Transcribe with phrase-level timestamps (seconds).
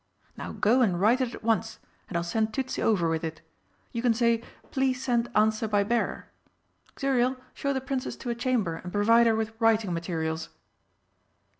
[0.35, 3.41] Now go and write it at once, and I'll send Tützi over with it.
[3.91, 6.25] You can say, 'Please send answer by bearer!'
[6.97, 10.49] Xuriel, show the Princess to a chamber and provide her with writing materials."